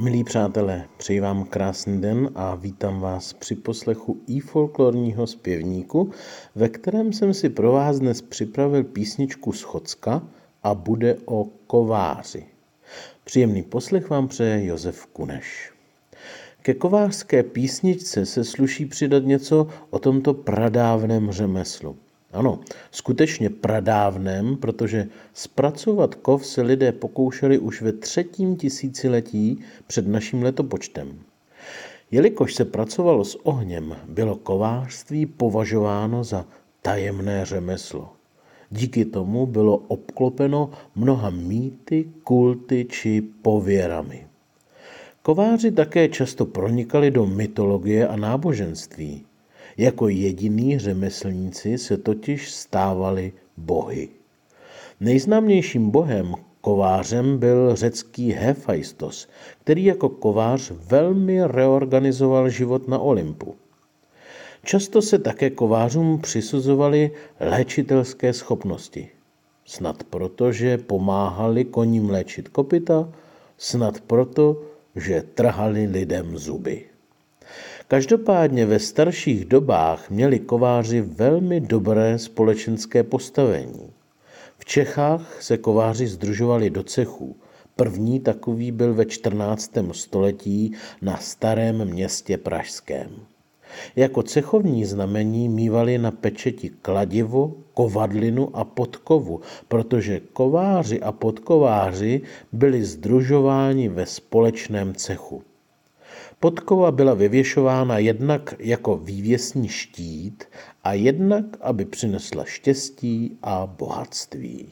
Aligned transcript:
Milí 0.00 0.24
přátelé, 0.24 0.84
přeji 0.96 1.20
vám 1.20 1.44
krásný 1.44 2.00
den 2.00 2.30
a 2.34 2.54
vítám 2.54 3.00
vás 3.00 3.32
při 3.32 3.54
poslechu 3.54 4.20
i 4.26 4.40
folklorního 4.40 5.26
zpěvníku, 5.26 6.10
ve 6.54 6.68
kterém 6.68 7.12
jsem 7.12 7.34
si 7.34 7.48
pro 7.48 7.72
vás 7.72 7.98
dnes 7.98 8.22
připravil 8.22 8.84
písničku 8.84 9.52
Schocka 9.52 10.22
a 10.62 10.74
bude 10.74 11.16
o 11.24 11.44
kováři. 11.66 12.44
Příjemný 13.24 13.62
poslech 13.62 14.10
vám 14.10 14.28
přeje 14.28 14.64
Josef 14.64 15.06
Kuneš. 15.06 15.72
Ke 16.62 16.74
kovářské 16.74 17.42
písničce 17.42 18.26
se 18.26 18.44
sluší 18.44 18.86
přidat 18.86 19.24
něco 19.24 19.66
o 19.90 19.98
tomto 19.98 20.34
pradávném 20.34 21.30
řemeslu. 21.30 21.96
Ano, 22.32 22.60
skutečně 22.90 23.50
pradávném, 23.50 24.56
protože 24.56 25.08
zpracovat 25.34 26.14
kov 26.14 26.46
se 26.46 26.62
lidé 26.62 26.92
pokoušeli 26.92 27.58
už 27.58 27.82
ve 27.82 27.92
třetím 27.92 28.56
tisíciletí 28.56 29.60
před 29.86 30.08
naším 30.08 30.42
letopočtem. 30.42 31.18
Jelikož 32.10 32.54
se 32.54 32.64
pracovalo 32.64 33.24
s 33.24 33.46
ohněm, 33.46 33.96
bylo 34.08 34.36
kovářství 34.36 35.26
považováno 35.26 36.24
za 36.24 36.46
tajemné 36.82 37.44
řemeslo. 37.44 38.12
Díky 38.70 39.04
tomu 39.04 39.46
bylo 39.46 39.76
obklopeno 39.76 40.70
mnoha 40.94 41.30
mýty, 41.30 42.12
kulty 42.24 42.86
či 42.90 43.22
pověrami. 43.22 44.26
Kováři 45.22 45.72
také 45.72 46.08
často 46.08 46.46
pronikali 46.46 47.10
do 47.10 47.26
mytologie 47.26 48.08
a 48.08 48.16
náboženství. 48.16 49.24
Jako 49.76 50.08
jediní 50.08 50.78
řemeslníci 50.78 51.78
se 51.78 51.96
totiž 51.96 52.50
stávali 52.50 53.32
bohy. 53.56 54.08
Nejznámějším 55.00 55.90
bohem 55.90 56.34
kovářem 56.60 57.38
byl 57.38 57.76
řecký 57.76 58.32
Hephaistos, 58.32 59.28
který 59.60 59.84
jako 59.84 60.08
kovář 60.08 60.70
velmi 60.70 61.46
reorganizoval 61.46 62.48
život 62.48 62.88
na 62.88 62.98
Olympu. 62.98 63.54
Často 64.64 65.02
se 65.02 65.18
také 65.18 65.50
kovářům 65.50 66.20
přisuzovaly 66.20 67.10
léčitelské 67.40 68.32
schopnosti. 68.32 69.08
Snad 69.64 70.04
proto, 70.04 70.52
že 70.52 70.78
pomáhali 70.78 71.64
koním 71.64 72.10
léčit 72.10 72.48
kopita, 72.48 73.12
snad 73.58 74.00
proto, 74.00 74.62
že 74.96 75.22
trhali 75.34 75.86
lidem 75.86 76.38
zuby. 76.38 76.84
Každopádně 77.90 78.66
ve 78.66 78.78
starších 78.78 79.44
dobách 79.44 80.10
měli 80.10 80.38
kováři 80.38 81.00
velmi 81.00 81.60
dobré 81.60 82.18
společenské 82.18 83.02
postavení. 83.02 83.92
V 84.58 84.64
Čechách 84.64 85.42
se 85.42 85.58
kováři 85.58 86.06
združovali 86.06 86.70
do 86.70 86.82
cechů. 86.82 87.36
První 87.76 88.20
takový 88.20 88.72
byl 88.72 88.94
ve 88.94 89.06
14. 89.06 89.72
století 89.92 90.72
na 91.02 91.16
starém 91.16 91.84
městě 91.84 92.38
Pražském. 92.38 93.10
Jako 93.96 94.22
cechovní 94.22 94.84
znamení 94.84 95.48
mývali 95.48 95.98
na 95.98 96.10
pečeti 96.10 96.68
kladivo, 96.68 97.54
kovadlinu 97.74 98.56
a 98.56 98.64
podkovu, 98.64 99.40
protože 99.68 100.20
kováři 100.32 101.00
a 101.00 101.12
podkováři 101.12 102.22
byli 102.52 102.84
združováni 102.84 103.88
ve 103.88 104.06
společném 104.06 104.94
cechu. 104.94 105.42
Podkova 106.42 106.92
byla 106.92 107.14
vyvěšována 107.14 107.98
jednak 107.98 108.54
jako 108.58 108.96
vývěsní 108.96 109.68
štít 109.68 110.44
a 110.84 110.92
jednak, 110.92 111.44
aby 111.60 111.84
přinesla 111.84 112.44
štěstí 112.44 113.38
a 113.42 113.66
bohatství. 113.66 114.68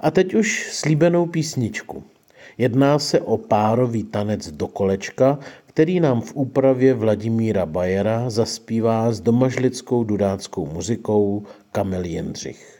A 0.00 0.10
teď 0.10 0.34
už 0.34 0.68
slíbenou 0.72 1.26
písničku. 1.26 2.04
Jedná 2.58 2.98
se 2.98 3.20
o 3.20 3.36
párový 3.36 4.04
tanec 4.04 4.50
do 4.50 4.68
kolečka, 4.68 5.38
který 5.66 6.00
nám 6.00 6.20
v 6.20 6.34
úpravě 6.34 6.94
Vladimíra 6.94 7.66
Bajera 7.66 8.30
zaspívá 8.30 9.12
s 9.12 9.20
domažlickou 9.20 10.04
dudáckou 10.04 10.66
muzikou 10.66 11.42
Kamil 11.72 12.04
Jindřich. 12.04 12.79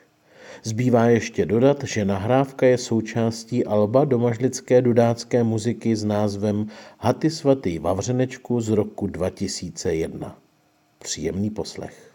Zbývá 0.62 1.05
ještě 1.05 1.47
dodat, 1.47 1.84
že 1.84 2.05
nahrávka 2.05 2.66
je 2.66 2.78
součástí 2.78 3.66
alba 3.66 4.05
domažlické 4.05 4.83
dudácké 4.83 5.44
muziky 5.44 5.97
s 5.97 6.05
názvem 6.05 6.66
Haty 6.99 7.31
svatý 7.31 7.78
Vavřenečku 7.78 8.61
z 8.61 8.69
roku 8.69 9.06
2001. 9.06 10.38
Příjemný 10.99 11.50
poslech. 11.50 12.09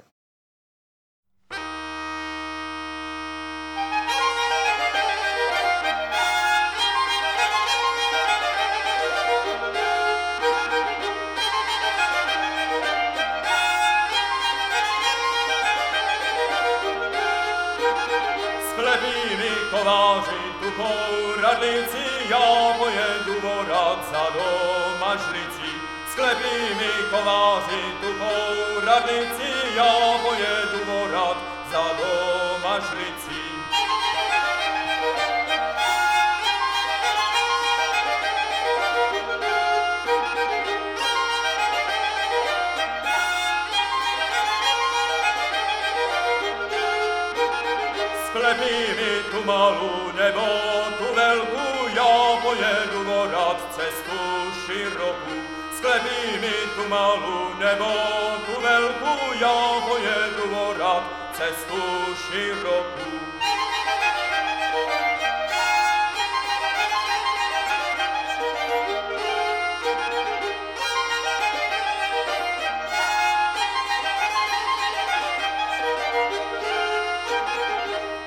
Sklepími 19.86 20.26
kováři 20.26 20.42
tupou 20.60 21.42
radlici, 21.42 22.06
já 22.30 22.74
pojedu 22.78 23.42
vorat 23.42 24.00
za 24.12 24.26
domažlicí. 24.34 25.72
Sklepími 26.12 26.90
kováři 27.10 27.84
tupou 28.02 28.80
radlici, 28.86 29.52
já 29.76 30.18
pojedu 30.24 30.65
plebimi 48.46 49.14
tu 49.32 49.40
malu 49.46 50.14
nevotu 50.18 51.08
velkuja 51.18 52.12
pojedu 52.44 53.00
vorat 53.08 53.60
cestu 53.76 54.20
široku. 54.62 55.36
Sklepimi 55.78 56.58
tu 56.76 56.90
malu 56.90 57.40
nevotu 57.60 58.54
velkuja 58.66 59.56
pojedu 59.88 60.46
vorat 60.54 61.04
cestu 61.38 61.82
široku. 62.24 63.35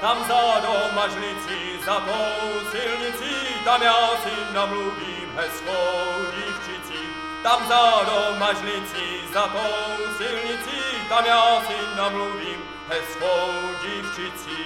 Tam 0.01 0.25
za 0.29 0.61
domažlicí, 0.61 1.83
za 1.87 1.95
tou 1.95 2.71
silnicí, 2.71 3.35
tam 3.65 3.83
já 3.83 4.09
si 4.23 4.55
namluvím 4.55 5.29
hezkou 5.37 6.23
dívčicí. 6.37 7.05
Tam 7.43 7.69
za 7.69 8.05
domažlicí, 8.05 9.21
za 9.33 9.43
tou 9.47 9.97
silnicí, 10.17 10.83
tam 11.09 11.25
já 11.25 11.63
si 11.67 11.97
namluvím 11.97 12.63
hezkou 12.89 13.53
dívčicí. 13.83 14.65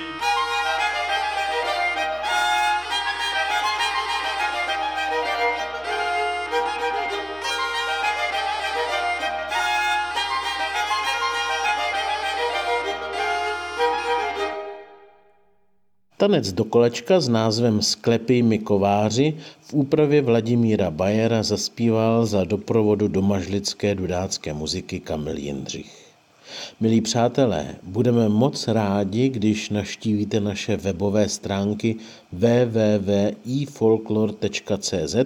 Tanec 16.23 16.53
do 16.53 16.65
kolečka 16.65 17.21
s 17.21 17.29
názvem 17.29 17.83
Sklepy 17.83 18.43
mi 18.43 18.59
kováři 18.59 19.35
v 19.61 19.75
úpravě 19.75 20.23
Vladimíra 20.23 20.91
Bajera 20.91 21.43
zaspíval 21.43 22.27
za 22.27 22.45
doprovodu 22.45 23.09
domažlické 23.09 23.95
dudácké 23.95 24.55
muziky 24.55 25.01
Kamil 25.01 25.39
Jindřich. 25.39 26.15
Milí 26.81 27.01
přátelé, 27.01 27.77
budeme 27.83 28.29
moc 28.29 28.69
rádi, 28.69 29.29
když 29.29 29.71
naštívíte 29.71 30.41
naše 30.41 30.77
webové 30.77 31.29
stránky 31.29 31.97
www.ifolklor.cz, 32.33 35.17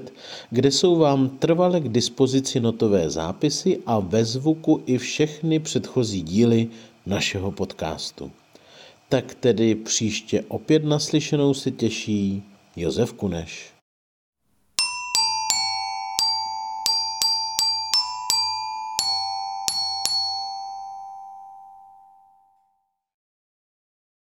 kde 0.51 0.71
jsou 0.71 0.97
vám 0.97 1.29
trvale 1.29 1.81
k 1.81 1.89
dispozici 1.89 2.61
notové 2.61 3.11
zápisy 3.11 3.79
a 3.87 3.99
ve 3.99 4.25
zvuku 4.25 4.83
i 4.87 4.99
všechny 4.99 5.59
předchozí 5.59 6.23
díly 6.23 6.69
našeho 7.07 7.53
podcastu. 7.53 8.31
Tak 9.09 9.35
tedy 9.35 9.75
příště 9.75 10.45
opět 10.49 10.85
naslyšenou 10.85 11.55
se 11.55 11.71
těší 11.71 12.43
Josef 12.77 13.13
Kuneš. 13.13 13.76